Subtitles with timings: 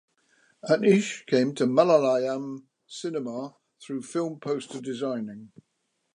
[0.67, 5.51] Aneesh came to Malayalam cinema through film poster designing.